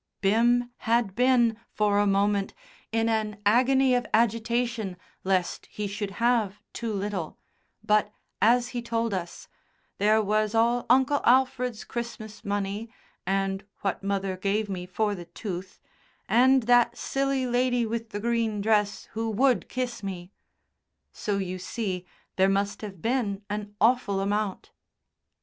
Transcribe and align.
Bim 0.21 0.71
had 0.77 1.13
been, 1.13 1.59
for 1.69 1.99
a 1.99 2.07
moment, 2.07 2.55
in 2.91 3.07
an 3.07 3.39
agony 3.45 3.93
of 3.93 4.07
agitation 4.15 4.97
lest 5.23 5.67
he 5.67 5.85
should 5.85 6.09
have 6.17 6.59
too 6.73 6.91
little, 6.91 7.37
but 7.83 8.11
as 8.41 8.69
he 8.69 8.81
told 8.81 9.13
us, 9.13 9.47
"There 9.99 10.19
was 10.19 10.55
all 10.55 10.87
Uncle 10.89 11.21
Alfred's 11.23 11.83
Christmas 11.83 12.43
money, 12.43 12.89
and 13.27 13.63
what 13.81 14.01
mother 14.03 14.35
gave 14.37 14.69
me 14.71 14.87
for 14.87 15.13
the 15.13 15.25
tooth, 15.25 15.79
and 16.27 16.63
that 16.63 16.97
silly 16.97 17.45
lady 17.45 17.85
with 17.85 18.09
the 18.09 18.19
green 18.19 18.59
dress 18.59 19.05
who 19.11 19.29
would 19.29 19.69
kiss 19.69 20.01
me." 20.01 20.31
So, 21.11 21.37
you 21.37 21.59
see, 21.59 22.07
there 22.37 22.49
must 22.49 22.81
have 22.81 23.03
been 23.03 23.43
an 23.51 23.75
awful 23.79 24.19
amount. 24.19 24.71